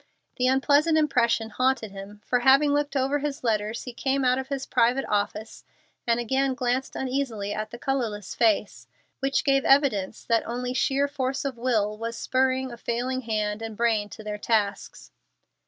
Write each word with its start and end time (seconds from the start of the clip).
The 0.37 0.47
unpleasant 0.47 0.97
impression 0.97 1.51
haunted 1.51 1.91
him, 1.91 2.21
for 2.25 2.39
having 2.39 2.73
looked 2.73 2.95
over 2.95 3.19
his 3.19 3.43
letters 3.43 3.83
he 3.83 3.93
came 3.93 4.25
out 4.25 4.39
of 4.39 4.47
his 4.47 4.65
private 4.65 5.05
office 5.07 5.63
and 6.07 6.19
again 6.19 6.55
glanced 6.55 6.95
uneasily 6.95 7.53
at 7.53 7.69
the 7.69 7.77
colorless 7.77 8.33
face, 8.33 8.87
which 9.19 9.43
gave 9.43 9.63
evidence 9.63 10.23
that 10.23 10.41
only 10.47 10.73
sheer 10.73 11.07
force 11.07 11.45
of 11.45 11.55
will 11.55 11.99
was 11.99 12.17
spurring 12.17 12.71
a 12.71 12.77
failing 12.77 13.21
hand 13.21 13.61
and 13.61 13.77
brain 13.77 14.09
to 14.09 14.23
their 14.23 14.39
tasks. 14.39 15.11